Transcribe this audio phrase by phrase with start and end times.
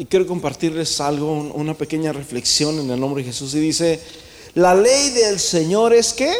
[0.00, 3.52] Y quiero compartirles algo, una pequeña reflexión en el nombre de Jesús.
[3.56, 4.00] Y dice,
[4.54, 6.32] la ley del Señor es que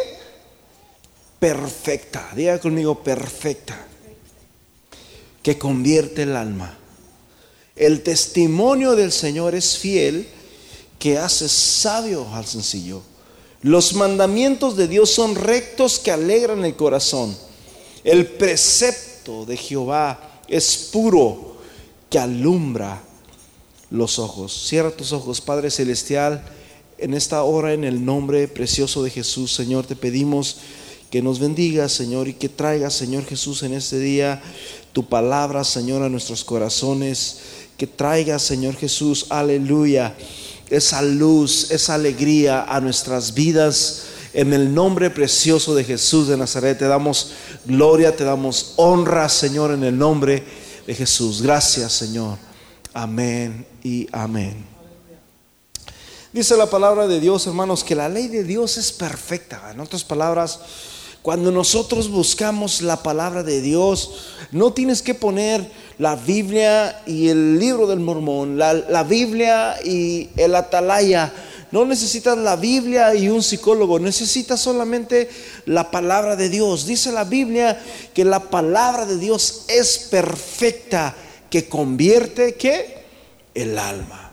[1.39, 2.29] perfecta.
[2.37, 3.85] Diga conmigo, perfecta.
[5.43, 6.77] Que convierte el alma.
[7.75, 10.25] El testimonio del Señor es fiel,
[10.97, 13.01] que hace sabio al sencillo.
[13.61, 17.37] Los mandamientos de Dios son rectos que alegran el corazón.
[18.05, 21.57] El precepto de Jehová es puro
[22.09, 23.03] que alumbra
[23.89, 24.67] los ojos.
[24.67, 26.43] Cierra tus ojos, Padre Celestial,
[26.97, 30.57] en esta hora, en el nombre precioso de Jesús, Señor, te pedimos
[31.09, 34.41] que nos bendiga, Señor, y que traiga, Señor Jesús, en este día
[34.93, 37.39] tu palabra, Señor, a nuestros corazones.
[37.77, 40.13] Que traiga, Señor Jesús, aleluya,
[40.69, 44.03] esa luz, esa alegría a nuestras vidas.
[44.33, 47.31] En el nombre precioso de Jesús de Nazaret te damos
[47.65, 50.43] gloria, te damos honra, Señor, en el nombre
[50.85, 51.41] de Jesús.
[51.41, 52.48] Gracias, Señor.
[52.93, 54.65] Amén y amén.
[56.31, 59.71] Dice la palabra de Dios, hermanos, que la ley de Dios es perfecta.
[59.71, 60.59] En otras palabras,
[61.21, 64.11] cuando nosotros buscamos la palabra de Dios,
[64.51, 70.55] no tienes que poner la Biblia y el libro del mormón, la, Biblia y el
[70.55, 71.33] atalaya.
[71.71, 75.29] No necesitas la Biblia y un psicólogo, necesitas solamente
[75.65, 76.85] la palabra de Dios.
[76.85, 77.79] Dice la Biblia
[78.13, 81.15] que la palabra de Dios es perfecta,
[81.49, 82.99] que convierte ¿qué?
[83.53, 84.31] el alma.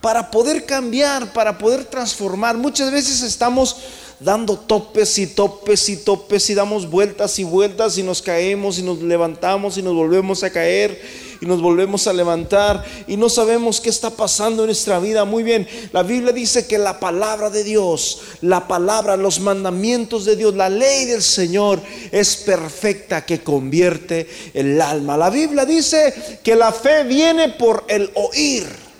[0.00, 3.76] Para poder cambiar, para poder transformar, muchas veces estamos
[4.18, 8.82] dando topes y topes y topes y damos vueltas y vueltas y nos caemos y
[8.82, 11.00] nos levantamos y nos volvemos a caer
[11.40, 15.24] y nos volvemos a levantar y no sabemos qué está pasando en nuestra vida.
[15.24, 20.36] Muy bien, la Biblia dice que la palabra de Dios, la palabra, los mandamientos de
[20.36, 21.80] Dios, la ley del Señor
[22.12, 25.16] es perfecta que convierte el alma.
[25.16, 28.90] La Biblia dice que la fe viene por el oír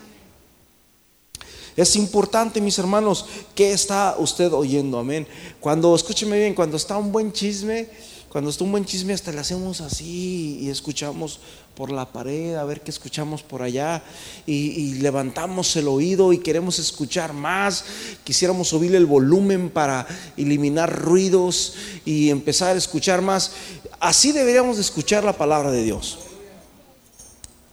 [1.80, 4.98] es importante, mis hermanos, ¿qué está usted oyendo?
[4.98, 5.26] Amén.
[5.60, 7.88] Cuando, escúcheme bien, cuando está un buen chisme,
[8.30, 11.40] cuando está un buen chisme, hasta le hacemos así y escuchamos
[11.74, 14.04] por la pared, a ver qué escuchamos por allá,
[14.46, 17.84] y, levantamos el oído y queremos escuchar más.
[18.22, 21.74] Quisiéramos subir el volumen para eliminar ruidos
[22.04, 23.50] y empezar a escuchar más.
[23.98, 26.20] Así deberíamos de escuchar la palabra de Dios.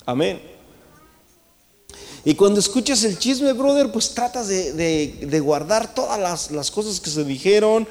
[0.07, 0.57] Amén.
[2.27, 7.23] Y cuando escuchas el chisme, brother, pues tratas de, guardar todas las, cosas que se
[7.23, 7.87] dijeron,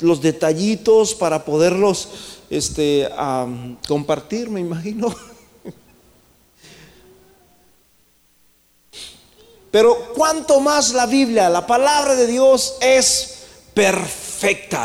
[0.00, 2.08] los detallitos para poderlos
[2.50, 3.08] este,
[3.86, 5.14] compartir, me imagino.
[9.70, 13.38] Pero cuanto más la Biblia, la palabra de Dios es
[13.74, 14.27] perfecta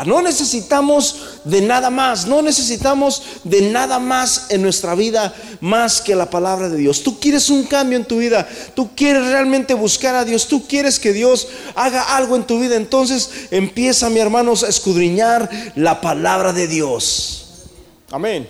[0.06, 6.16] no necesitamos de nada más, no necesitamos de nada más en nuestra vida más que
[6.16, 7.02] la palabra de Dios.
[7.02, 10.98] Tú quieres un cambio en tu vida, tú quieres realmente buscar a Dios, tú quieres
[10.98, 16.52] que Dios haga algo en tu vida, entonces empieza, mi hermanos, a escudriñar la palabra
[16.52, 17.66] de Dios.
[18.10, 18.48] Amén.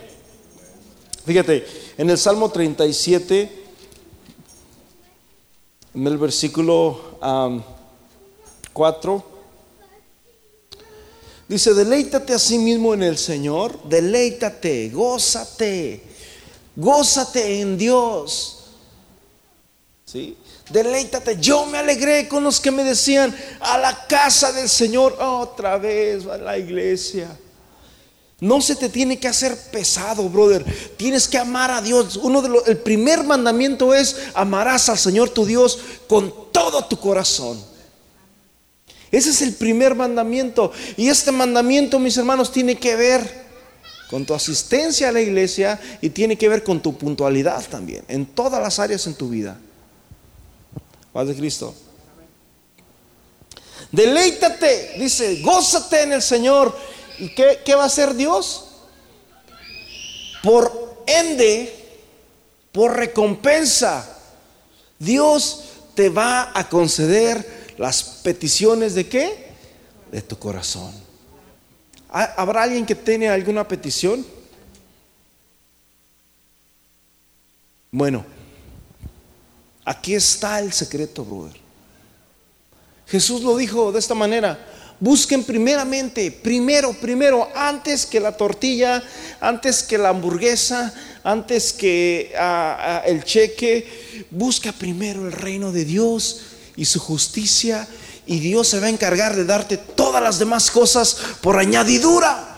[1.25, 1.65] Fíjate,
[1.97, 3.63] en el Salmo 37,
[5.93, 7.19] en el versículo
[8.73, 9.34] 4,
[11.47, 16.01] Dice, deleítate a sí mismo en el Señor, deleítate, gózate,
[16.75, 18.63] gózate en Dios.
[20.05, 20.35] ¿Sí?
[20.71, 21.37] Deleítate.
[21.39, 26.25] Yo me alegré con los que me decían, a la casa del Señor, otra vez
[26.25, 27.37] a la iglesia.
[28.39, 30.65] No se te tiene que hacer pesado, brother.
[30.97, 32.17] Tienes que amar a Dios.
[32.17, 36.99] Uno de los, el primer mandamiento es amarás al Señor tu Dios con todo tu
[36.99, 37.74] corazón.
[39.15, 40.73] Ese es el primer mandamiento.
[40.97, 43.45] Y este mandamiento, mis hermanos, tiene que ver
[44.09, 48.25] con tu asistencia a la iglesia y tiene que ver con tu puntualidad también, en
[48.25, 49.57] todas las áreas en tu vida.
[51.13, 51.73] Paz de Cristo.
[53.89, 56.77] Deleítate, dice, gózate en el Señor.
[57.17, 58.65] ¿Y qué, qué va a hacer Dios?
[60.43, 61.73] Por ende,
[62.73, 64.13] por recompensa,
[64.99, 65.63] Dios
[65.93, 69.49] te va a conceder las peticiones de qué?
[70.11, 70.93] De tu corazón.
[72.09, 74.25] ¿Habrá alguien que tiene alguna petición?
[77.91, 78.25] Bueno,
[79.83, 81.59] aquí está el secreto, brother.
[83.07, 84.57] Jesús lo dijo de esta manera.
[84.97, 89.03] Busquen primeramente, primero, primero, antes que la tortilla,
[89.41, 95.83] antes que la hamburguesa, antes que ah, ah, el cheque, busca primero el reino de
[95.83, 97.87] Dios y su justicia
[98.25, 102.51] y Dios se va a encargar de darte todas las demás cosas por añadidura.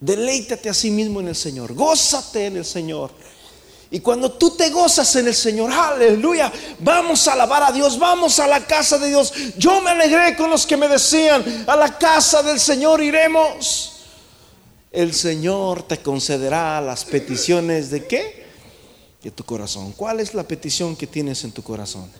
[0.00, 1.74] Deleítate a sí mismo en el Señor.
[1.74, 3.12] Gózate en el Señor.
[3.90, 8.40] Y cuando tú te gozas en el Señor, aleluya, vamos a alabar a Dios, vamos
[8.40, 9.32] a la casa de Dios.
[9.58, 13.92] Yo me alegré con los que me decían, a la casa del Señor iremos.
[14.90, 18.41] El Señor te concederá las peticiones de qué?
[19.22, 19.92] De tu corazón.
[19.92, 22.10] ¿Cuál es la petición que tienes en tu corazón?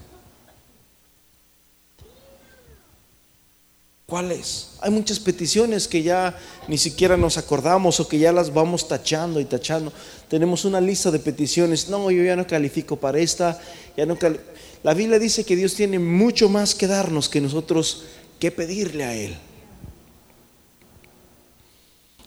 [4.12, 4.68] ¿Cuáles?
[4.82, 6.38] Hay muchas peticiones que ya
[6.68, 9.90] ni siquiera nos acordamos o que ya las vamos tachando y tachando.
[10.28, 11.88] Tenemos una lista de peticiones.
[11.88, 13.58] No, yo ya no califico para esta.
[13.96, 14.18] Ya no
[14.82, 18.04] La Biblia dice que Dios tiene mucho más que darnos que nosotros
[18.38, 19.34] que pedirle a Él.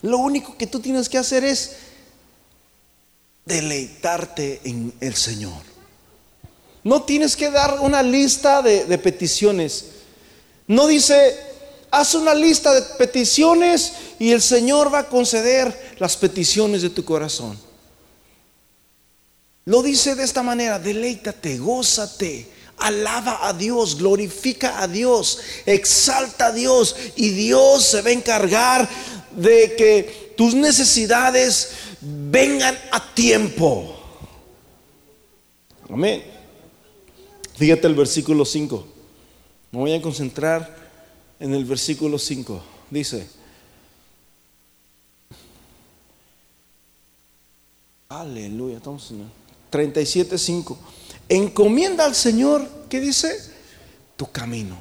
[0.01, 1.75] Lo único que tú tienes que hacer es
[3.45, 5.61] deleitarte en el Señor.
[6.83, 9.85] No tienes que dar una lista de, peticiones.
[10.67, 11.35] No dice,
[11.91, 17.05] Haz una lista de peticiones y el Señor va a conceder las peticiones de tu
[17.05, 17.57] corazón.
[19.63, 26.51] Lo dice de esta manera, deleítate, gózate, alaba a Dios, glorifica a Dios, exalta a
[26.51, 28.89] Dios y Dios se va a encargar
[29.35, 31.69] de que tus necesidades
[32.05, 33.95] vengan a tiempo.
[35.89, 36.23] Amén.
[37.55, 38.85] Fíjate el versículo 5.
[39.71, 40.75] Me voy a concentrar
[41.39, 42.61] en el versículo 5.
[42.89, 43.27] Dice,
[48.09, 49.29] aleluya, estamos en
[49.69, 50.77] 37, 5.
[51.27, 53.35] Encomienda al Señor, ¿qué dice?
[54.15, 54.77] Tu camino.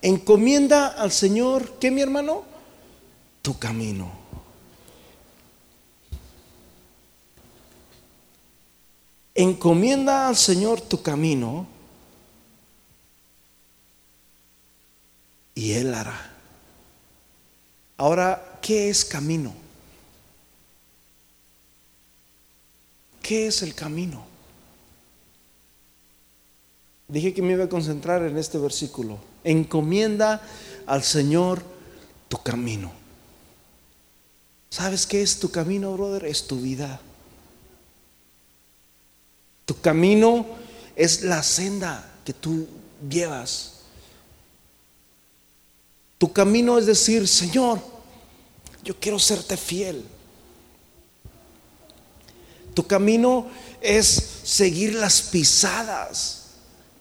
[0.00, 2.44] Encomienda al Señor, ¿qué mi hermano?
[3.42, 4.23] Tu camino.
[9.34, 11.66] Encomienda al Señor tu camino
[15.54, 16.30] y Él hará.
[17.96, 19.52] Ahora, ¿qué es camino?
[23.22, 24.24] ¿Qué es el camino?
[27.08, 29.18] Dije que me iba a concentrar en este versículo.
[29.42, 30.42] Encomienda
[30.86, 31.62] al Señor
[32.28, 32.92] tu camino.
[34.70, 36.24] ¿Sabes qué es tu camino, brother?
[36.24, 37.00] Es tu vida.
[39.64, 40.46] Tu camino
[40.96, 42.66] es la senda que tú
[43.08, 43.72] llevas.
[46.18, 47.80] Tu camino es decir, Señor,
[48.82, 50.04] yo quiero serte fiel.
[52.74, 53.46] Tu camino
[53.80, 56.44] es seguir las pisadas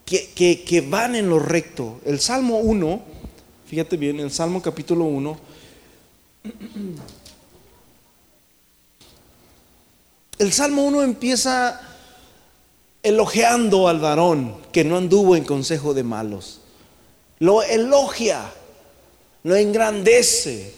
[0.06, 2.00] que, van en lo recto.
[2.06, 3.01] El Salmo 1,
[3.68, 5.38] fíjate bien, el Salmo capítulo 1,
[10.39, 11.93] el Salmo 1 empieza
[13.03, 16.61] elogiando al varón que no anduvo en consejo de malos.
[17.39, 18.41] Lo elogia
[19.44, 20.73] lo engrandece,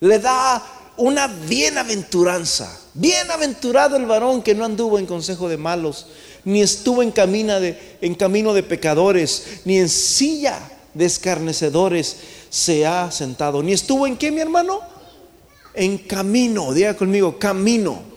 [0.00, 0.62] le da
[0.96, 2.78] una bienaventuranza.
[2.94, 6.06] Bienaventurado el varón que no anduvo en consejo de malos,
[6.44, 10.58] ni estuvo en, camino de, en camino de pecadores, ni en silla
[10.94, 12.16] de escarnecedores
[12.48, 13.62] se ha sentado.
[13.62, 14.80] Ni estuvo en qué, mi hermano?
[15.74, 18.09] En camino, diga conmigo, camino.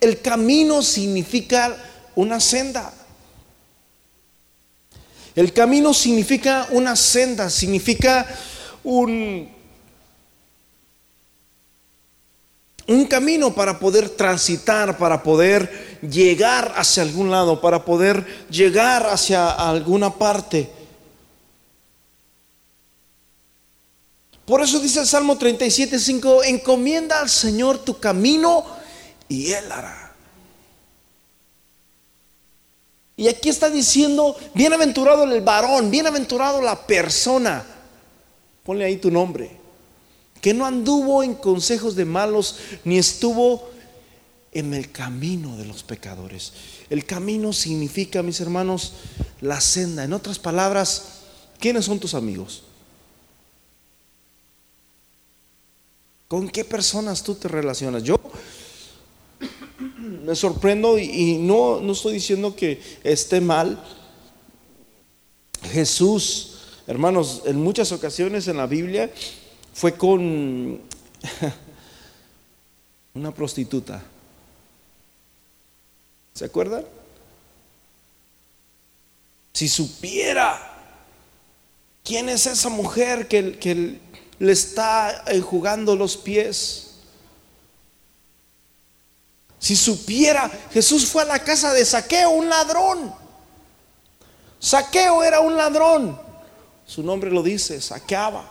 [0.00, 1.76] El camino significa
[2.14, 2.92] una senda.
[5.36, 8.26] El camino significa una senda, significa
[8.82, 9.48] un,
[12.88, 19.50] un camino para poder transitar, para poder llegar hacia algún lado, para poder llegar hacia
[19.50, 20.68] alguna parte.
[24.46, 28.79] Por eso dice el Salmo 37.5, encomienda al Señor tu camino
[29.30, 30.12] y Él hará.
[33.16, 37.64] Y aquí está diciendo, bienaventurado el varón, bienaventurado la persona.
[38.64, 39.58] Ponle ahí tu nombre.
[40.40, 43.70] Que no anduvo en consejos de malos, ni estuvo
[44.52, 46.52] en el camino de los pecadores.
[46.88, 48.94] El camino significa, mis hermanos,
[49.40, 50.02] la senda.
[50.02, 51.20] En otras palabras,
[51.60, 52.64] ¿quiénes son tus amigos?
[56.26, 58.02] ¿Con qué personas tú te relacionas?
[58.02, 58.16] Yo
[60.30, 63.82] me sorprendo y, no, no estoy diciendo que esté mal.
[65.72, 69.12] Jesús, hermanos, en muchas ocasiones en la Biblia
[69.74, 70.82] fue con
[73.14, 74.04] una prostituta.
[76.32, 76.84] ¿Se acuerdan?
[79.52, 80.78] Si supiera
[82.04, 83.98] quién es esa mujer que, que
[84.38, 86.89] le está enjugando los pies,
[89.60, 93.14] si supiera, Jesús fue a la casa de Saqueo, un ladrón.
[94.58, 96.18] Saqueo era un ladrón.
[96.86, 98.50] Su nombre lo dice, saqueaba.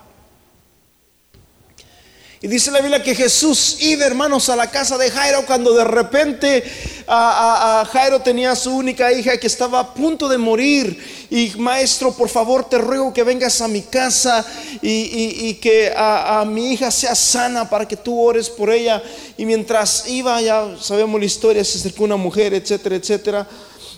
[2.42, 5.84] Y dice la Biblia que Jesús iba, hermanos, a la casa de Jairo cuando de
[5.84, 6.64] repente
[7.06, 11.28] a, Jairo tenía su única hija que estaba a punto de morir.
[11.30, 14.46] Y maestro, por favor, te ruego que vengas a mi casa
[14.82, 19.04] y, que a, mi hija sea sana para que tú ores por ella.
[19.38, 23.48] Y mientras iba, ya sabemos la historia, se acercó una mujer, etcétera, etcétera.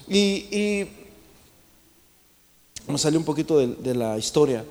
[0.08, 0.90] Y, y
[2.88, 4.66] me salió un poquito de, de la historia.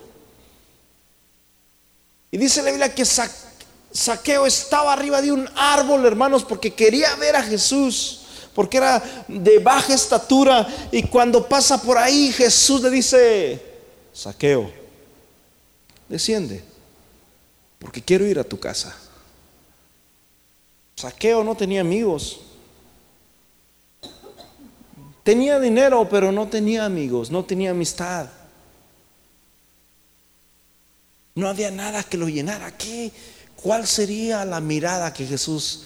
[2.33, 3.05] Y dice la Biblia que
[3.93, 8.21] Saqueo estaba arriba de un árbol, hermanos, porque quería ver a Jesús,
[8.55, 10.67] porque era de baja estatura.
[10.93, 13.61] Y cuando pasa por ahí, Jesús le dice,
[14.13, 14.71] Saqueo,
[16.09, 16.63] desciende,
[17.79, 18.97] porque quiero ir a tu casa.
[20.95, 22.41] Saqueo no tenía amigos.
[25.23, 28.29] Tenía dinero, pero no tenía amigos, no tenía amistad.
[31.35, 32.77] No había nada que lo llenara.
[32.77, 33.13] ¿Qué?
[33.63, 35.85] ¿Cuál sería la mirada que Jesús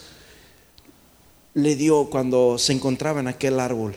[1.54, 3.96] le dio cuando se encontraba en aquel árbol?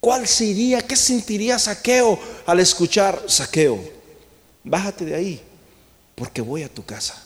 [0.00, 3.78] ¿Cuál sería, qué sentiría Saqueo al escuchar Saqueo?
[4.64, 5.40] Bájate de ahí,
[6.14, 7.22] porque voy a tu casa.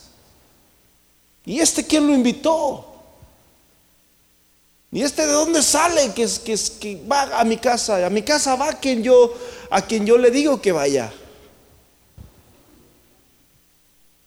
[1.45, 2.93] ¿Y este quién lo invitó?
[4.91, 6.13] ¿Y este de dónde sale?
[6.13, 8.05] Que, que, que va a mi casa.
[8.05, 9.35] A mi casa va yo,
[9.71, 11.13] a quien yo le digo que vaya.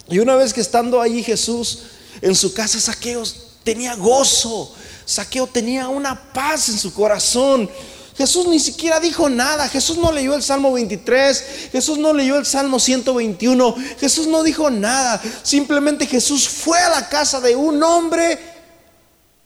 [0.10, 1.80] Y una vez que estando allí Jesús
[2.22, 3.24] en su casa, Saqueo
[3.64, 4.74] tenía gozo,
[5.06, 7.70] Saqueo tenía una paz en su corazón.
[8.18, 12.48] Jesús ni siquiera dijo nada, Jesús no leyó el Salmo 23, Jesús no leyó el
[12.48, 18.40] Salmo 121, Jesús no dijo nada, simplemente Jesús fue a la casa de un hombre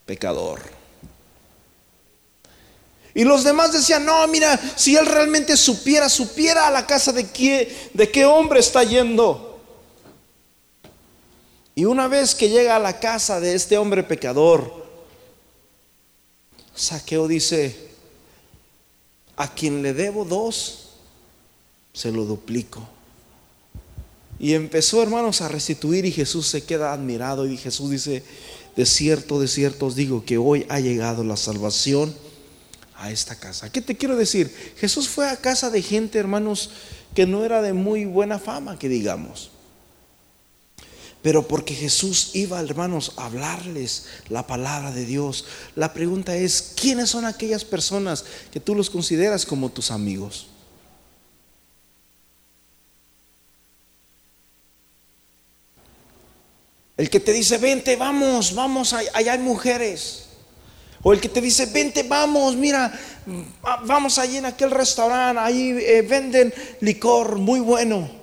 [0.06, 0.62] pecador.
[3.14, 7.28] Y los demás decían, no, mira, si él realmente supiera, supiera a la casa de
[7.30, 9.51] qué, de qué hombre está yendo.
[11.76, 14.86] Y una vez que llega a la casa de este hombre pecador,
[16.76, 17.92] Saqueo dice,
[19.38, 20.90] a quien le debo dos,
[21.94, 22.88] se lo duplico.
[24.40, 28.24] Y empezó, hermanos, a restituir y Jesús se queda admirado y Jesús dice,
[28.76, 32.16] de cierto, de cierto os digo que hoy ha llegado la salvación
[32.96, 33.72] a esta casa.
[33.72, 34.52] ¿Qué te quiero decir?
[34.78, 36.72] Jesús fue a casa de gente, hermanos,
[37.14, 39.51] que no era de muy buena fama, que digamos.
[41.22, 45.46] Pero porque Jesús iba, hermanos, a hablarles la palabra de Dios.
[45.76, 50.48] La pregunta es, ¿quiénes son aquellas personas que tú los consideras como tus amigos?
[56.98, 60.26] El que te dice, vente, vamos, vamos, allá hay mujeres.
[61.04, 62.94] O el que te dice, vente, vamos, mira,
[63.86, 68.21] vamos allí en aquel restaurante, ahí eh, venden licor muy bueno.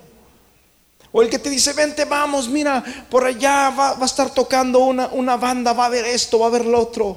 [1.10, 5.08] O el que te dice, vente, vamos, mira, por allá va, a estar tocando una,
[5.08, 7.16] una banda, va a ver esto, va a ver lo otro.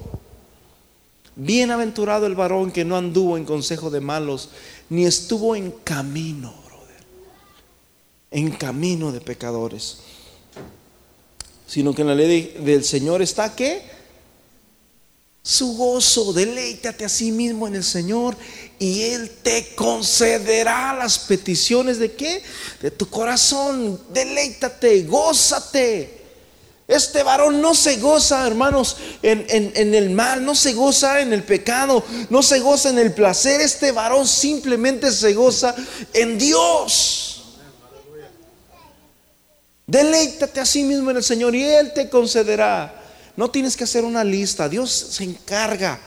[1.36, 4.50] Bienaventurado el varón que no anduvo en consejo de malos,
[4.90, 7.04] ni estuvo en camino, brother,
[8.32, 10.00] en camino de pecadores,
[11.68, 14.01] sino que en la ley del Señor está que
[15.44, 18.38] su gozo, deleítate a sí mismo en el Señor
[18.78, 22.44] y Él te concederá las peticiones de qué?
[22.82, 26.22] De tu corazón, deleítate, gózate.
[26.88, 31.44] Este varón no se goza, hermanos, en, en, el mal, no se goza en el
[31.44, 33.62] pecado, no se goza en el placer.
[33.62, 35.74] Este varón simplemente se goza
[36.14, 37.56] en Dios.
[39.88, 43.01] Deleítate a sí mismo en el Señor y Él te concederá
[43.36, 44.70] no tienes que hacer una lista.
[44.70, 46.00] Dios se encarga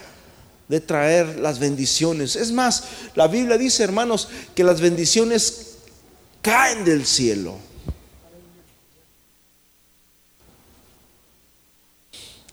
[0.67, 2.35] de traer las bendiciones.
[2.35, 2.83] Es más,
[3.15, 5.75] la Biblia dice, hermanos, que las bendiciones
[6.41, 7.55] caen del cielo.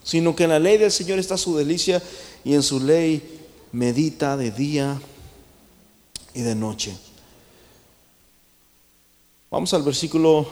[0.03, 2.03] Sino que en la ley del Señor está su delicia
[2.45, 3.41] y en su ley
[3.73, 5.01] medita de día
[6.35, 6.95] y de noche.
[9.51, 10.49] Vamos al versículo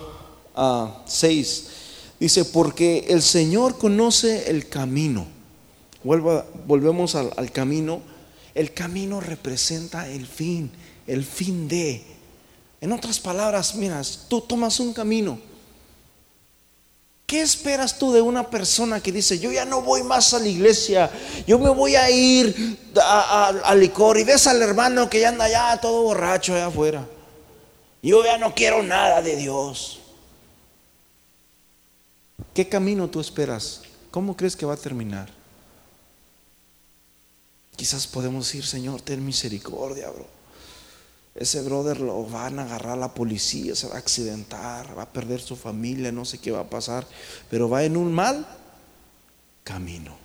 [1.06, 1.66] 6.
[1.66, 1.79] Ah,
[2.20, 5.26] Dice, porque el Señor conoce el camino.
[6.04, 8.02] volvemos al, camino.
[8.54, 10.70] El camino representa el fin,
[11.06, 12.04] el fin de.
[12.82, 15.38] En otras palabras, miras, tú tomas un camino.
[17.24, 20.48] ¿Qué esperas tú de una persona que dice, yo ya no voy más a la
[20.48, 21.10] iglesia,
[21.46, 25.80] yo me voy a ir al licor y ves al hermano que ya anda ya
[25.80, 27.06] todo borracho allá afuera?
[28.02, 29.99] Yo ya no quiero nada de Dios.
[32.54, 33.82] ¿Qué camino tú esperas?
[34.10, 35.30] ¿Cómo crees que va a terminar?
[37.76, 40.26] Quizás podemos decir, Señor, ten misericordia, bro.
[41.34, 45.12] ese brother lo van a agarrar a la policía, se va a accidentar, va a
[45.12, 47.06] perder su familia, no sé qué va a pasar,
[47.48, 48.46] pero va en un mal
[49.64, 50.16] camino.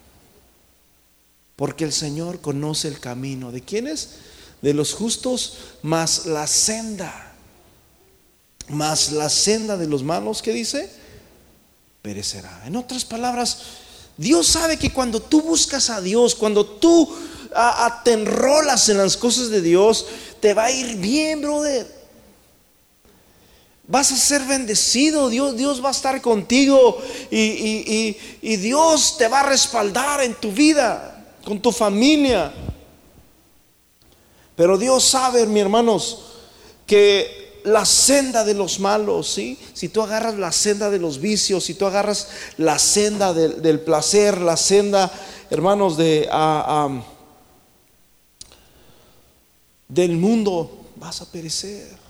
[1.55, 3.51] Porque el Señor conoce el camino.
[3.51, 4.15] ¿De quiénes?
[4.61, 7.33] De los justos, más la senda.
[8.67, 10.91] Más la senda de los malos, ¿qué dice?
[12.65, 13.57] En otras palabras,
[14.15, 17.11] Dios sabe que cuando tú buscas a Dios, cuando tú
[18.03, 20.05] te enrolas en las cosas de Dios,
[20.39, 21.95] te va a ir bien, brother.
[23.87, 29.39] Vas a ser bendecido, Dios, Dios va a estar contigo y, y Dios te va
[29.39, 32.53] a respaldar en tu vida, con tu familia.
[34.55, 36.19] Pero Dios sabe, mi hermanos,
[36.85, 39.57] que la senda de los malos, ¿sí?
[39.73, 44.39] Si tú agarras la senda de los vicios, si tú agarras la senda del, placer,
[44.39, 45.11] la senda,
[45.49, 46.89] hermanos, de, ah,
[49.87, 52.05] del mundo, vas a perecer.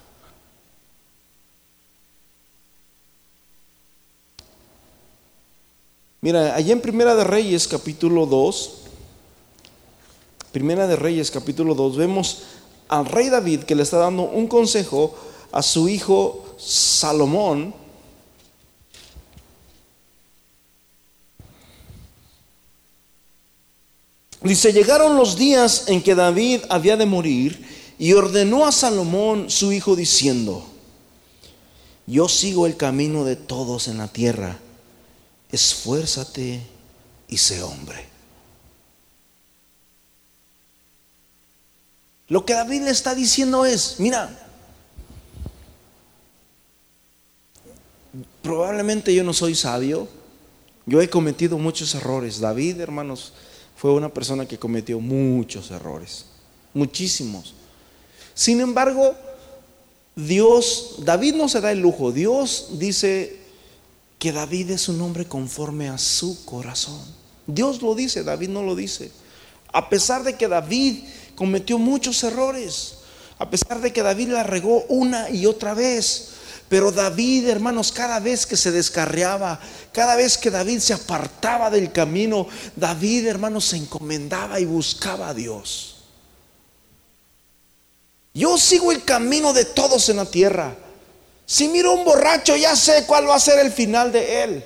[6.22, 8.82] Mira, allí en Primera de Reyes capítulo 2,
[10.52, 12.44] Primera de Reyes capítulo 2, vemos
[12.88, 15.16] al rey David que le está dando un consejo
[15.56, 17.74] a su hijo Salomón.
[24.44, 27.66] Dice, llegaron los días en que David había de morir
[27.98, 30.64] y ordenó a Salomón su hijo diciendo,
[32.06, 34.60] yo sigo el camino de todos en la tierra
[35.56, 36.62] esfuérzate
[37.28, 38.06] y sé hombre.
[42.28, 44.45] Lo que David le está diciendo es, mira,
[48.46, 50.08] probablemente yo no soy sabio,
[50.86, 52.40] yo he cometido muchos errores.
[52.40, 53.34] David, hermanos,
[53.76, 56.26] fue una persona que cometió muchos errores,
[56.72, 57.56] muchísimos.
[58.36, 59.16] Sin embargo,
[60.16, 63.40] Dios, David no se da el lujo, Dios dice,
[64.20, 67.02] que David es un hombre conforme a su corazón.
[67.48, 69.10] Dios lo dice, David no lo dice.
[69.74, 71.00] A pesar de que David
[71.34, 73.00] cometió muchos errores,
[73.40, 76.35] a pesar de que David la regó una y otra vez,
[76.68, 79.60] pero David, hermanos, cada vez que se descarriaba,
[79.92, 85.34] cada vez que David se apartaba del camino, David, hermanos, se encomendaba y buscaba a
[85.34, 85.98] Dios.
[88.34, 90.76] Yo sigo el camino de todos en la tierra.
[91.46, 94.66] Si miro a un borracho, ya sé cuál va a ser el final de él.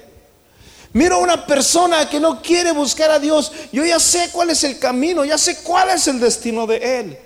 [0.93, 4.63] Miro a una persona que no quiere buscar a Dios, yo ya sé cuál es
[4.63, 7.19] el camino, ya sé cuál es el destino de él.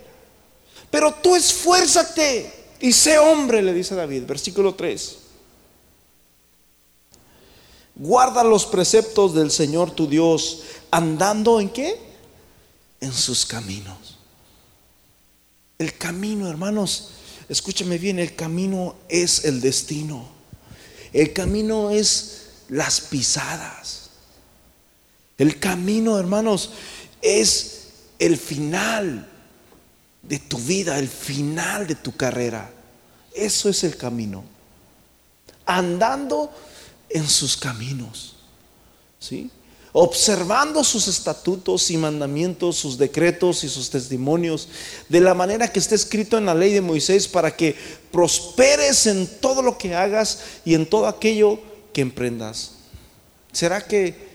[0.89, 5.15] Pero tú esfuérzate y sé hombre, le dice David, versículo 3.
[7.95, 11.97] Guarda los preceptos del Señor tu Dios, andando en qué?
[12.99, 14.17] En sus caminos.
[15.77, 17.11] El camino, hermanos,
[17.47, 20.27] escúchame bien, el camino es el destino.
[21.13, 24.09] El camino es las pisadas.
[25.37, 26.71] El camino, hermanos,
[27.21, 27.85] es
[28.19, 29.29] el final
[30.23, 32.71] de tu vida, el final de tu carrera.
[33.35, 34.43] Eso es el camino.
[35.65, 36.51] Andando
[37.09, 38.35] en sus caminos.
[39.19, 39.51] ¿Sí?
[39.93, 44.67] observando sus estatutos y mandamientos, sus decretos y sus testimonios,
[45.07, 47.75] de la manera que está escrito en la ley de Moisés, para que
[48.11, 51.59] prosperes en todo lo que hagas y en todo aquello
[51.93, 52.71] que emprendas.
[53.51, 54.33] ¿Será que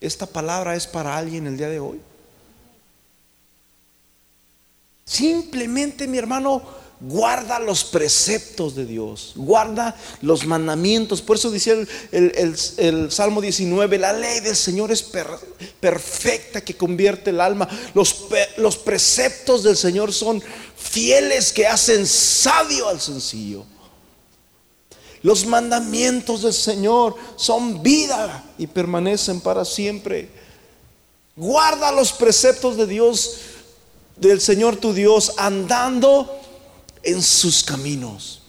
[0.00, 2.00] esta palabra es para alguien el día de hoy?
[5.12, 6.62] Simplemente, mi hermano,
[7.04, 11.20] Guarda los preceptos de Dios, guarda los mandamientos.
[11.20, 15.02] Por eso dice el, Salmo 19, la ley del Señor es
[15.80, 17.68] perfecta que convierte el alma.
[17.94, 20.40] Los, los preceptos del Señor son
[20.76, 23.64] fieles que hacen sabio al sencillo.
[25.22, 30.30] Los mandamientos del Señor son vida y permanecen para siempre.
[31.34, 33.38] Guarda los preceptos de Dios,
[34.28, 36.40] del Señor tu Dios, andando
[37.02, 38.42] en sus caminos.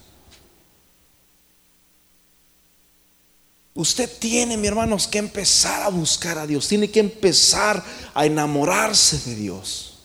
[3.75, 6.67] Usted tiene, mi hermanos, que empezar a buscar a Dios.
[6.67, 7.83] Tiene que empezar
[8.13, 9.97] a enamorarse de Dios.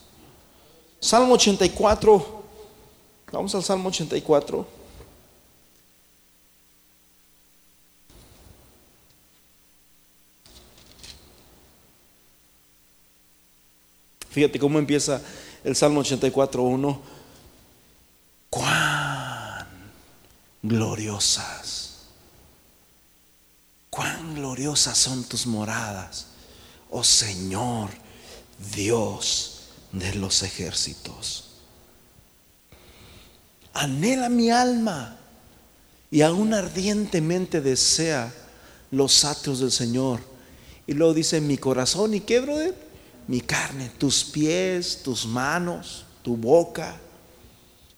[0.99, 2.43] Salmo 84.
[3.31, 4.79] Vamos al Salmo 84.
[14.31, 15.21] Fíjate cómo empieza
[15.63, 16.99] el Salmo 84.1
[18.49, 19.67] cuán
[20.61, 21.97] gloriosas,
[23.89, 26.27] cuán gloriosas son tus moradas,
[26.89, 27.89] oh Señor,
[28.73, 31.45] Dios de los ejércitos.
[33.73, 35.17] Anhela mi alma
[36.11, 38.33] y aún ardientemente desea
[38.91, 40.19] los atrios del Señor.
[40.87, 42.88] Y luego dice mi corazón y qué, brother?
[43.29, 46.99] Mi carne, tus pies, tus manos, tu boca,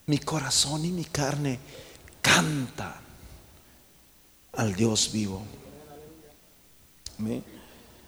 [0.05, 1.57] mi corazón y mi carne
[2.21, 2.95] cantan
[4.51, 5.41] al Dios vivo.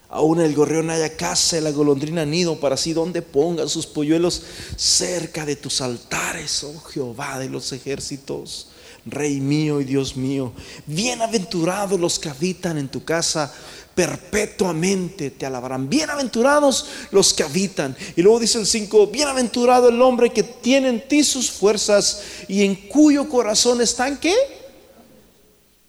[0.10, 4.44] Aún el gorrión haya casa y la golondrina nido para así donde pongan sus polluelos
[4.76, 8.68] cerca de tus altares, oh Jehová de los ejércitos,
[9.06, 10.52] Rey mío y Dios mío.
[10.88, 13.54] Bienaventurados los que habitan en tu casa,
[13.96, 15.90] perpetuamente te alabarán.
[15.90, 17.96] Bienaventurados los que habitan.
[18.16, 22.64] Y luego dice el 5, bienaventurado el hombre que tiene en ti sus fuerzas y
[22.64, 24.36] en cuyo corazón están qué?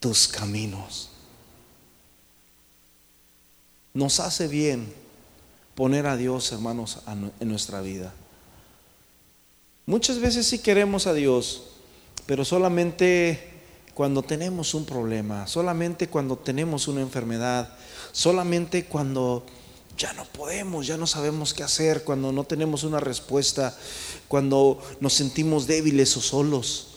[0.00, 1.10] Tus caminos.
[3.94, 4.92] Nos hace bien
[5.74, 6.98] poner a Dios, hermanos,
[7.40, 8.12] en nuestra vida.
[9.86, 11.64] Muchas veces sí queremos a Dios,
[12.26, 13.53] pero solamente
[13.94, 17.76] cuando tenemos un problema, solamente cuando tenemos una enfermedad,
[18.12, 19.44] solamente cuando
[19.96, 23.76] ya no podemos, ya no sabemos qué hacer, cuando no tenemos una respuesta,
[24.28, 26.88] cuando nos sentimos débiles o solos.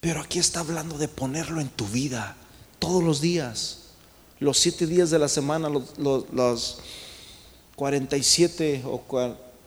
[0.00, 2.36] Pero aquí está hablando de ponerlo en tu vida
[2.78, 3.86] todos los días
[4.38, 6.78] los siete días de la semana, los, las
[7.74, 9.02] 47 o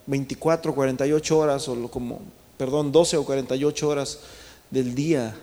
[0.06, 2.22] 24, 48 horas, o como,
[2.60, 4.20] perdón, 12 o 48 horas
[4.70, 5.34] del día.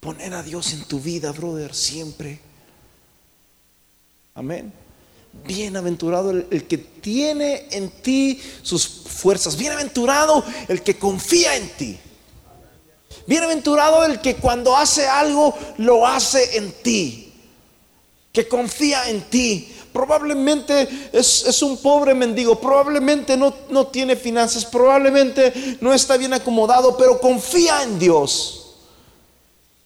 [0.00, 2.40] Poner a Dios en tu vida, brother, siempre.
[4.32, 4.72] Amén.
[5.46, 9.58] Bienaventurado el, el, que tiene en ti sus fuerzas.
[9.58, 11.98] Bienaventurado el que confía en ti.
[13.26, 17.24] Bienaventurado el que cuando hace algo lo hace en ti
[18.34, 19.68] que confía en ti.
[19.94, 26.96] Probablemente es, un pobre mendigo, probablemente no, no tiene finanzas, probablemente no está bien acomodado,
[26.96, 28.74] pero confía en Dios.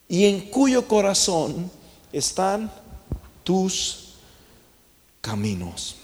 [0.08, 1.70] Y en cuyo corazón
[2.10, 2.72] están
[3.44, 4.14] tus
[5.20, 5.96] caminos.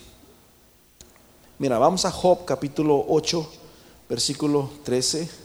[1.59, 3.53] Mira, vamos a Job capítulo 8,
[4.07, 5.44] versículo 13.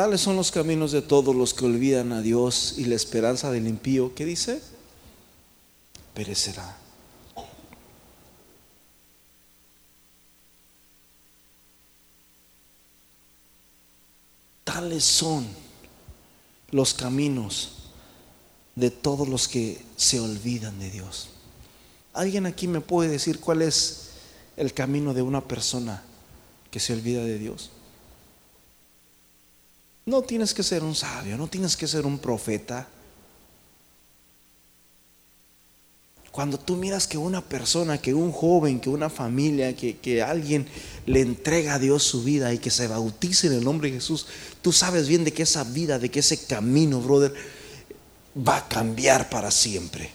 [0.00, 3.66] Tales son los caminos de todos los que olvidan a Dios y la esperanza del
[3.66, 4.14] impío.
[4.14, 4.62] ¿Qué dice?
[6.14, 6.78] Perecerá.
[14.64, 15.46] Tales son
[16.70, 17.90] los caminos
[18.76, 21.28] de todos los que se olvidan de Dios.
[22.14, 24.12] ¿Alguien aquí me puede decir cuál es
[24.56, 26.02] el camino de una persona
[26.70, 27.70] que se olvida de Dios?
[30.10, 32.88] No tienes que ser un sabio, no tienes que ser un profeta.
[36.32, 40.66] Cuando tú miras que una persona, que un joven, que una familia, que, alguien
[41.06, 44.26] le entrega a Dios su vida y que se bautice en el nombre de Jesús,
[44.62, 47.32] tú sabes bien de que esa vida, de que ese camino, brother,
[48.36, 50.10] va a cambiar para siempre.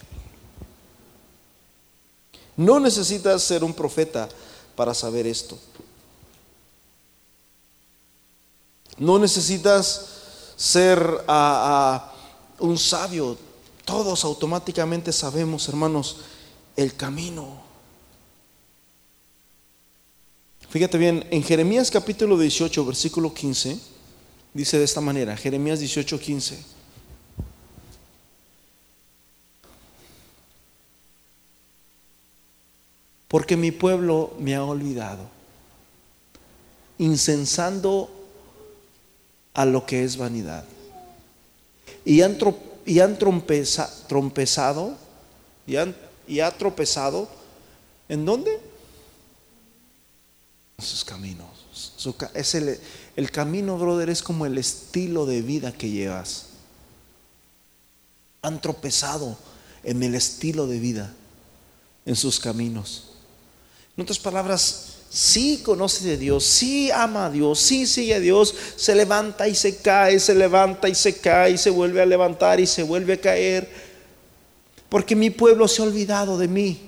[2.54, 4.28] No necesitas ser un profeta
[4.74, 5.58] para saber esto.
[8.98, 10.08] No necesitas
[10.56, 10.98] ser
[12.58, 13.36] un sabio.
[13.84, 16.18] Todos automáticamente sabemos, hermanos,
[16.76, 17.64] el camino.
[20.68, 23.78] Fíjate bien, en Jeremías capítulo 18, versículo 15,
[24.52, 26.76] dice de esta manera, Jeremías 18, 15.
[33.28, 35.28] Porque mi pueblo me ha olvidado,
[36.98, 38.10] incensando
[39.56, 40.64] a lo que es vanidad.
[42.04, 42.38] Y han,
[42.84, 44.94] y han trompezado,
[45.66, 45.96] y, han,
[46.28, 47.26] y ha tropezado,
[48.06, 48.60] ¿en dónde?
[50.76, 51.48] En sus caminos.
[52.34, 52.78] es el,
[53.16, 56.48] el camino, brother, es como el estilo de vida que llevas.
[58.42, 59.38] Han tropezado
[59.82, 61.14] en el estilo de vida,
[62.04, 63.04] en sus caminos.
[63.96, 68.54] En otras palabras, sí conoce de Dios, sí ama a Dios, sí sigue a Dios,
[68.76, 72.60] se levanta y se cae, se levanta y se cae, y se vuelve a levantar
[72.60, 73.68] y se vuelve a caer,
[74.88, 76.80] porque mi pueblo se ha olvidado de mí.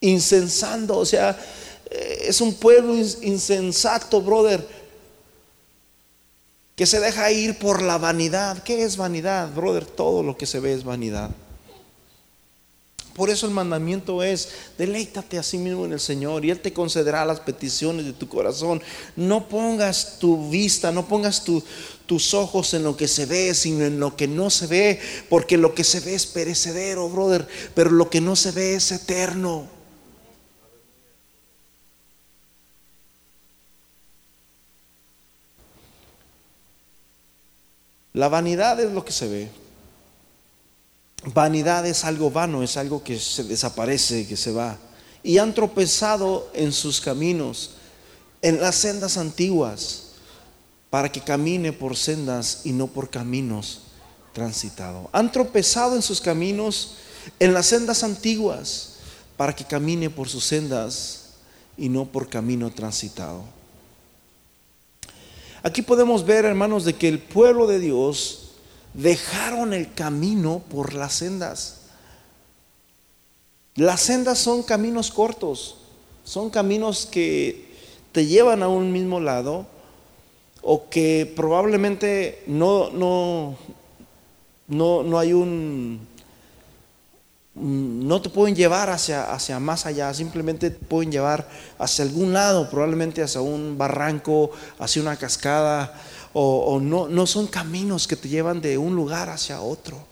[0.00, 1.38] Insensando, o sea,
[1.90, 4.66] eh, es un pueblo insensato, brother,
[6.76, 8.62] que se deja ir por la vanidad.
[8.62, 9.86] ¿Qué es vanidad, brother?
[9.86, 11.30] Todo lo que se ve es vanidad.
[13.14, 16.72] Por eso el mandamiento es, deleítate a sí mismo en el Señor y Él te
[16.72, 18.82] concederá las peticiones de tu corazón.
[19.14, 24.00] No pongas tu vista, no pongas tus ojos en lo que se ve, sino en
[24.00, 28.10] lo que no se ve, porque lo que se ve es perecedero, brother, pero lo
[28.10, 29.68] que no se ve es eterno.
[38.12, 39.63] La vanidad es lo que se ve.
[41.32, 44.76] Vanidad es algo vano, es algo que se desaparece, que se va.
[45.22, 47.76] Y han tropezado en sus caminos,
[48.42, 50.08] en las sendas antiguas,
[50.90, 53.80] para que camine por sendas y no por caminos
[54.32, 55.08] transitados.
[55.12, 56.96] Han tropezado en sus caminos,
[57.38, 58.96] en las sendas antiguas,
[59.36, 61.30] para que camine por sus sendas
[61.76, 63.42] y no por camino transitado.
[65.62, 68.43] Aquí podemos ver, hermanos, de que el pueblo de Dios
[68.94, 71.80] dejaron el camino por las sendas.
[73.74, 75.76] Las sendas son caminos cortos,
[76.24, 77.74] son caminos que
[78.12, 79.66] te llevan a un mismo lado
[80.62, 83.56] o que probablemente no, no,
[84.68, 86.06] no, no hay un,
[87.54, 92.70] no te pueden llevar hacia, hacia más allá, simplemente te pueden llevar hacia algún lado,
[92.70, 96.00] probablemente hacia un barranco, hacia una cascada,
[96.34, 100.04] o, no, no son caminos que te llevan de un lugar hacia otro.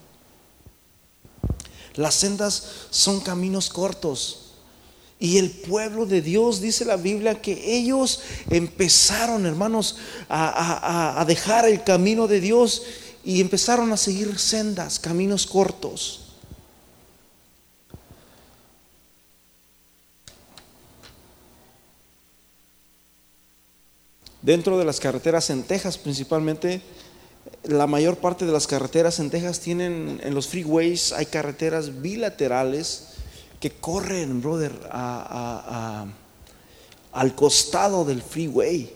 [1.94, 4.38] Las sendas son caminos cortos.
[5.18, 9.96] Y el pueblo de Dios, dice la Biblia, que ellos empezaron, hermanos,
[10.28, 12.82] a, a, dejar el camino de Dios
[13.24, 16.31] y empezaron a seguir sendas, caminos cortos.
[24.42, 26.82] Dentro de las carreteras en Texas principalmente,
[27.62, 33.10] la mayor parte de las carreteras en Texas tienen, en los freeways hay carreteras bilaterales
[33.60, 36.08] que corren, brother, al
[37.36, 38.92] costado del freeway.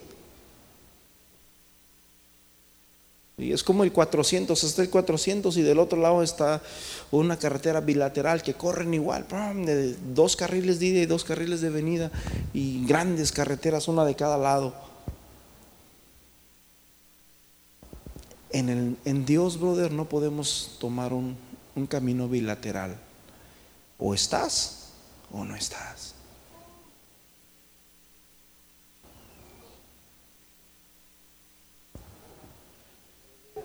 [3.39, 6.61] Y es como el 400, está el 400 y del otro lado está
[7.13, 9.27] una carretera bilateral que corren igual,
[9.65, 12.11] de dos carriles de ida y dos carriles de venida
[12.53, 14.86] y grandes carreteras, una de cada lado.
[18.59, 21.37] En, Dios, brother, no podemos tomar un,
[21.75, 22.97] un camino bilateral.
[23.99, 24.93] O estás
[25.31, 26.15] o no estás.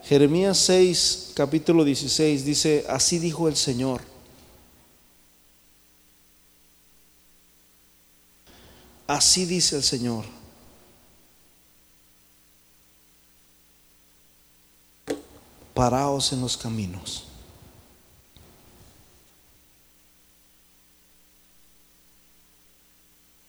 [0.04, 4.02] Jeremías 6, capítulo 16 dice, así dijo el Señor.
[9.08, 10.41] Así dice el Señor.
[15.82, 17.24] Paraos en los caminos.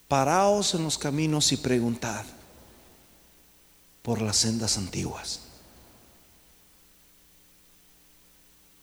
[0.08, 2.24] Paraos en los caminos y preguntad
[4.00, 5.40] por las sendas antiguas.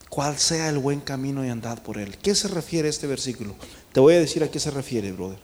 [0.10, 2.20] ¿Cuál sea el buen camino y andad por él?
[2.20, 3.56] ¿Qué se refiere a este versículo?
[3.92, 5.40] Te voy a decir a qué se refiere, brother.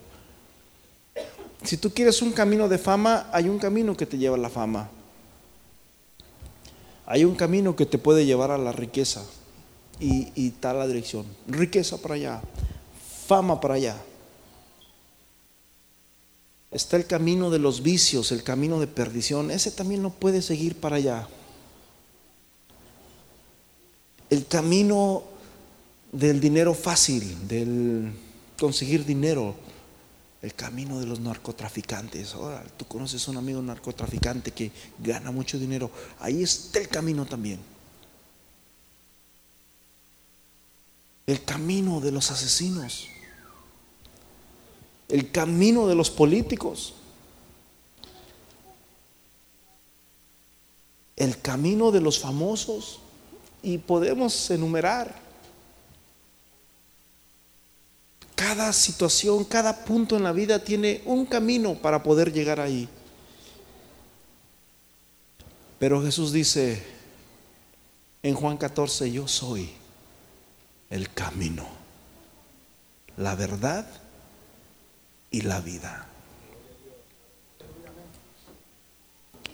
[1.63, 4.51] Si tú quieres un camino de fama, hay un camino que te lleva a la
[4.51, 4.91] fama.
[7.05, 9.23] Hay un camino que te puede llevar a la riqueza
[9.99, 11.25] y, tal la dirección.
[11.47, 12.41] Riqueza para allá,
[13.27, 13.97] fama para allá.
[16.71, 19.51] Está el camino de los vicios, el camino de perdición.
[19.51, 21.27] Ese también no puede seguir para allá.
[24.29, 25.23] El camino
[26.11, 28.11] del dinero fácil, del
[28.59, 29.55] conseguir dinero,
[30.45, 32.35] el camino de los narcotraficantes.
[32.35, 35.89] Ahora, tú conoces a un amigo narcotraficante que gana mucho dinero.
[36.19, 37.59] Ahí está el camino también.
[41.25, 43.07] El camino de los asesinos.
[45.09, 46.93] El camino de los políticos.
[51.15, 52.99] El camino de los famosos.
[53.63, 55.24] Y podemos enumerar
[58.35, 62.89] Cada situación, cada punto en la vida tiene un camino para poder llegar ahí.
[65.79, 66.83] Pero Jesús dice
[68.21, 69.71] en Juan 14, yo soy
[70.89, 71.65] el camino,
[73.17, 73.85] la verdad
[75.31, 76.07] y la vida.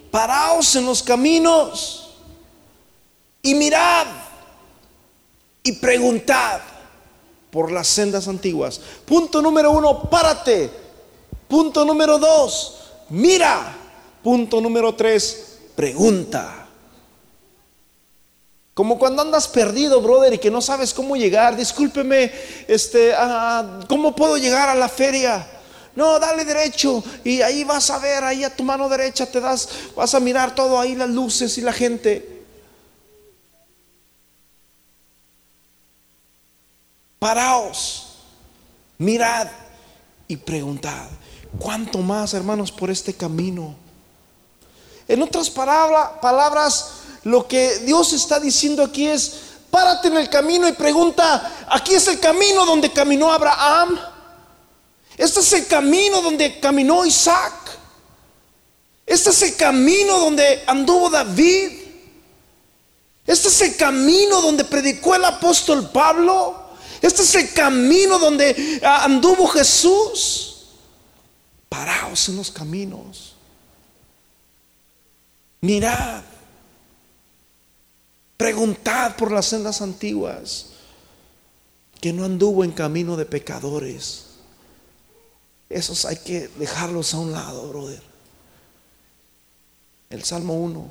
[0.10, 2.17] Paraos en los caminos
[3.41, 4.08] y mirad
[5.63, 6.62] y preguntad
[7.52, 8.80] por las sendas antiguas.
[9.06, 10.70] Punto número uno, párate.
[11.48, 13.78] Punto número dos, mira.
[14.24, 16.68] Punto número tres, pregunta.
[18.74, 21.56] Como cuando andas perdido, brother, y que no sabes cómo llegar.
[21.56, 22.32] Discúlpeme,
[22.68, 25.46] este, ah, ¿cómo puedo llegar a la feria?
[25.94, 29.68] No, dale derecho y ahí vas a ver, ahí a tu mano derecha te das,
[29.94, 32.31] vas a mirar todo ahí las luces y la gente.
[37.21, 38.15] Paraos,
[38.97, 39.47] mirad
[40.27, 41.07] y preguntad,
[41.60, 43.75] ¿cuánto más, hermanos, por este camino?
[45.07, 49.36] En otras palabras, lo que Dios está diciendo aquí es,
[49.69, 53.99] párate en el camino y pregunta, aquí es el camino donde caminó Abraham.
[55.15, 57.53] Este es el camino donde caminó Isaac.
[59.05, 61.71] Este es el camino donde anduvo David.
[63.27, 66.61] Este es el camino donde predicó el apóstol Pablo.
[67.02, 70.66] Este es el camino donde ah, anduvo Jesús.
[71.68, 73.36] Paraos en los caminos.
[75.62, 76.24] Mirad.
[78.38, 80.70] Preguntad por las sendas antiguas,
[82.00, 84.26] que no anduvo en camino de pecadores.
[85.70, 88.02] Esos hay que dejarlos a un lado, brother.
[90.10, 90.90] El Salmo 1,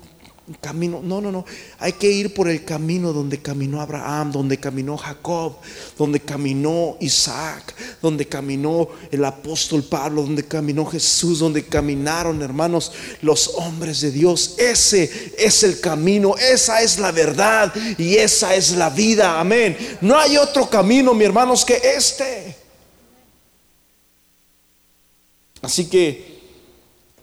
[0.60, 1.00] camino.
[1.02, 1.44] No, no, no.
[1.78, 5.56] Hay que ir por el camino donde caminó Abraham, donde caminó Jacob,
[5.96, 13.48] donde caminó Isaac, donde caminó el apóstol Pablo, donde caminó Jesús, donde caminaron, hermanos, los
[13.56, 14.54] hombres de Dios.
[14.58, 19.38] Ese es el camino, esa es la verdad y esa es la vida.
[19.38, 19.76] Amén.
[20.00, 22.56] No hay otro camino, mi hermanos, que este.
[25.62, 26.40] Así que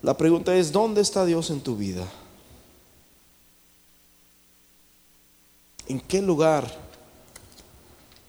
[0.02, 2.06] la pregunta es, ¿dónde está Dios en tu vida?
[5.88, 6.70] ¿En qué lugar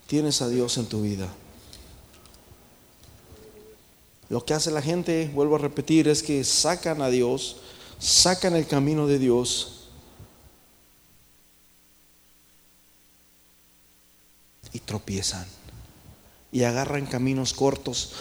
[0.07, 1.27] tienes a Dios en tu vida?
[4.29, 7.57] Lo que hace la gente, vuelvo a repetir, es que sacan a Dios,
[7.99, 9.89] sacan el camino de Dios
[14.71, 15.45] y tropiezan
[16.51, 18.13] y agarran caminos cortos.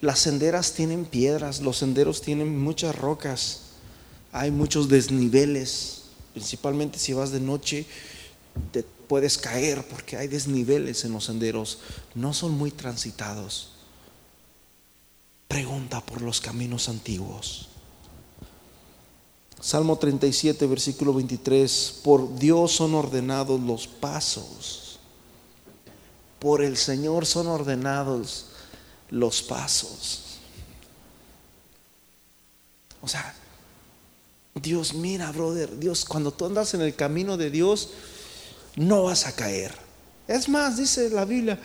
[0.00, 3.62] Las senderas tienen piedras, los senderos tienen muchas rocas,
[4.30, 6.02] hay muchos desniveles,
[6.34, 7.86] principalmente si vas de noche
[8.72, 11.78] te puedes caer porque hay desniveles en los senderos,
[12.14, 13.70] no son muy transitados.
[15.48, 17.68] Pregunta por los caminos antiguos.
[19.60, 24.98] Salmo 37, versículo 23, por Dios son ordenados los pasos,
[26.38, 28.46] por el Señor son ordenados
[29.10, 30.22] los pasos.
[33.00, 33.34] O sea,
[34.54, 37.90] Dios mira, brother, Dios, cuando tú andas en el camino de Dios,
[38.76, 39.74] no vas a caer.
[40.28, 41.58] Es más, dice la Biblia,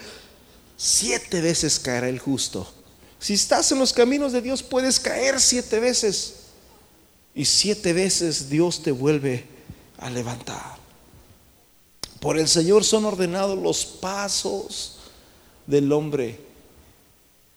[0.77, 2.67] siete veces caerá el justo.
[3.19, 6.35] Si estás en los caminos de Dios, puedes caer siete veces.
[7.35, 9.45] Y siete veces Dios te vuelve
[9.99, 10.77] a levantar.
[12.19, 14.97] Por el Señor son ordenados los pasos
[15.67, 16.39] del hombre.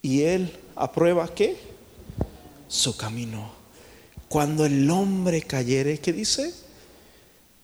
[0.02, 1.56] Y Él aprueba qué?
[2.68, 3.52] Su camino.
[4.28, 6.52] Cuando el hombre cayere, ¿qué dice?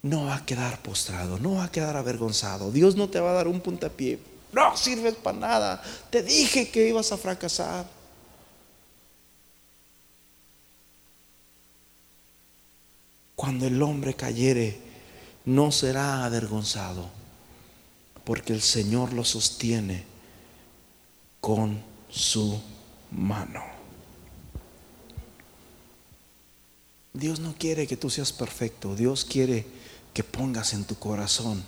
[0.02, 2.72] No va a quedar postrado, no va a quedar avergonzado.
[2.72, 4.18] Dios no te va a dar un puntapié.
[4.52, 5.82] No sirves para nada.
[6.10, 7.86] Te dije que ibas a fracasar.
[13.36, 14.78] Cuando el hombre cayere,
[15.46, 17.08] no será avergonzado,
[18.24, 20.04] porque el Señor lo sostiene
[21.40, 22.60] con su
[23.10, 23.64] mano.
[27.12, 29.66] Dios no quiere que tú seas perfecto, Dios quiere
[30.12, 31.62] que pongas en tu corazón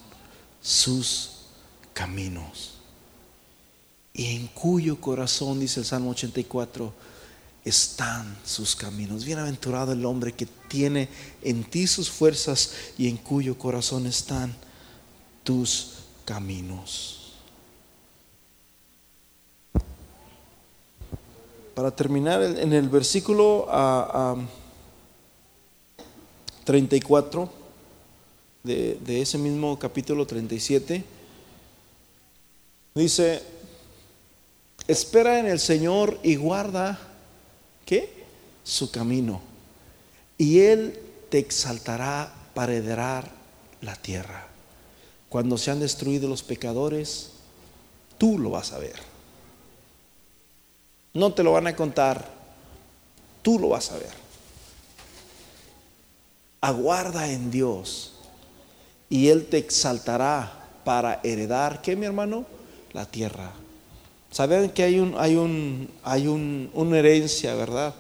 [0.61, 1.31] sus
[1.93, 2.75] caminos.
[4.15, 6.93] Y en cuyo corazón, dice el Salmo 84,
[7.65, 9.25] están sus caminos.
[9.25, 11.09] Bienaventurado el hombre que tiene
[11.43, 14.55] en ti sus fuerzas y en cuyo corazón están
[15.45, 17.19] tus caminos.
[21.75, 24.37] Para terminar en el versículo a,
[26.65, 27.62] 34
[28.63, 31.05] de, ese mismo capítulo 37,
[32.95, 33.43] dice,
[34.87, 36.99] espera en el Señor y guarda,
[37.85, 38.25] ¿qué?
[38.63, 39.41] Su camino.
[40.39, 43.31] Y Él te exaltará para heredar
[43.81, 44.47] la tierra.
[45.29, 47.31] Cuando se han destruido los pecadores,
[48.19, 48.97] tú lo vas a ver.
[51.15, 52.31] No te lo van a contar,
[53.43, 54.23] tú lo vas a ver.
[56.61, 58.22] Aguarda en Dios
[59.13, 62.47] y Él te exaltará para heredar, ¿qué mi hermano?
[62.95, 63.53] La tierra.
[64.31, 67.95] Saben que hay un, hay un, hay un, una herencia, ¿verdad?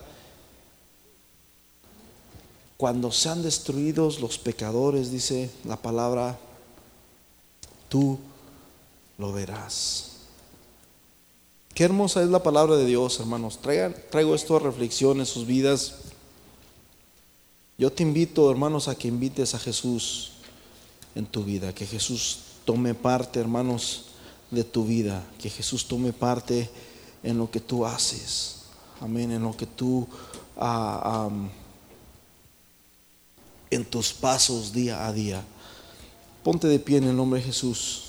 [2.78, 6.38] Cuando sean destruidos los pecadores, dice la palabra,
[7.90, 8.18] tú
[9.18, 10.12] lo verás.
[11.74, 13.58] Qué hermosa es la palabra de Dios, hermanos.
[13.60, 15.96] traigo esto a reflexión en sus vidas.
[17.76, 20.32] Yo te invito, hermanos, a que invites a Jesús
[21.14, 24.06] en tu vida, que Jesús tome parte, hermanos,
[24.50, 26.68] de tu vida, que Jesús tome parte
[27.22, 28.62] en lo que tú haces.
[29.00, 30.06] Amén, en lo que tú,
[30.56, 31.30] ah,
[33.70, 35.42] en tus pasos día a día.
[36.42, 38.04] Ponte de pie en el nombre de Jesús.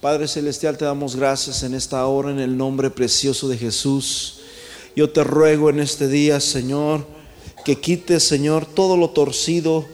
[0.00, 4.40] Padre Celestial, te damos gracias en esta hora en el nombre precioso de Jesús.
[4.96, 7.06] Yo te ruego en este día, Señor,
[7.64, 9.86] que quites, Señor, todo lo torcido,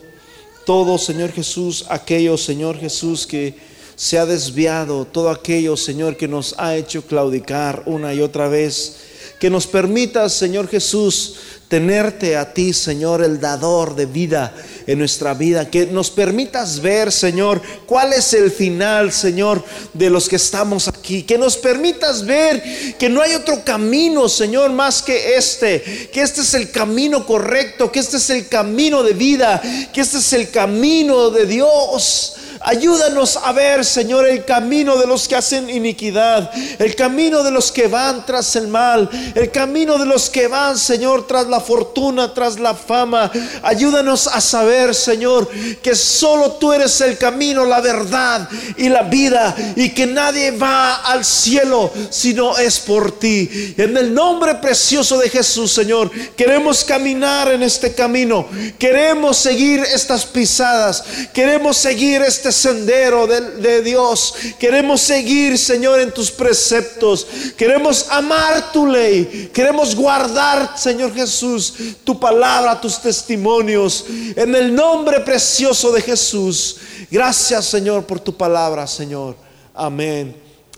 [0.65, 3.55] todo, Señor Jesús, aquello, Señor Jesús, que
[3.95, 8.95] se ha desviado, todo aquello, Señor, que nos ha hecho claudicar una y otra vez.
[9.39, 11.35] Que nos permitas, Señor Jesús,
[11.67, 14.53] tenerte a ti, Señor, el dador de vida
[14.85, 15.69] en nuestra vida.
[15.69, 19.63] Que nos permitas ver, Señor, cuál es el final, Señor,
[19.93, 20.98] de los que estamos aquí.
[21.09, 22.61] Que nos permitas ver
[22.99, 26.09] que no hay otro camino, Señor, más que este.
[26.13, 30.19] Que este es el camino correcto, que este es el camino de vida, que este
[30.19, 32.35] es el camino de Dios.
[32.61, 37.71] Ayúdanos a ver, Señor, el camino de los que hacen iniquidad, el camino de los
[37.71, 42.33] que van tras el mal, el camino de los que van, Señor, tras la fortuna,
[42.33, 43.31] tras la fama.
[43.63, 45.49] Ayúdanos a saber, Señor,
[45.81, 50.95] que solo tú eres el camino, la verdad y la vida y que nadie va
[50.95, 53.73] al cielo si no es por ti.
[53.77, 58.47] En el nombre precioso de Jesús, Señor, queremos caminar en este camino,
[58.77, 61.03] queremos seguir estas pisadas,
[61.33, 64.33] queremos seguir este sendero de, Dios.
[64.59, 67.25] Queremos seguir, Señor, en tus preceptos.
[67.57, 69.49] Queremos amar tu ley.
[69.53, 71.73] Queremos guardar, Señor Jesús,
[72.03, 74.05] tu palabra, tus testimonios.
[74.35, 76.77] En el nombre precioso de Jesús.
[77.11, 79.35] Gracias, Señor, por tu palabra, Señor.
[79.73, 80.35] Amén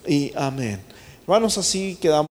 [0.08, 0.82] y amén.
[1.24, 2.31] Hermanos, así quedamos.